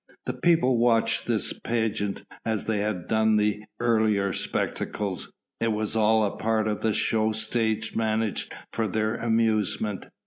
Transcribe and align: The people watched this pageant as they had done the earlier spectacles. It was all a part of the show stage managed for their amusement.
The 0.25 0.33
people 0.33 0.79
watched 0.79 1.27
this 1.27 1.53
pageant 1.53 2.23
as 2.43 2.65
they 2.65 2.79
had 2.79 3.07
done 3.07 3.37
the 3.37 3.61
earlier 3.79 4.33
spectacles. 4.33 5.31
It 5.59 5.73
was 5.73 5.95
all 5.95 6.25
a 6.25 6.37
part 6.37 6.67
of 6.67 6.81
the 6.81 6.91
show 6.91 7.33
stage 7.33 7.95
managed 7.95 8.51
for 8.73 8.87
their 8.87 9.13
amusement. 9.13 10.07